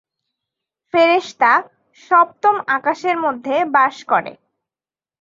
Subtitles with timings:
[0.93, 1.51] ফেরেশতা
[2.01, 4.31] সপ্তম আকাশের মধ্যে বাস করে।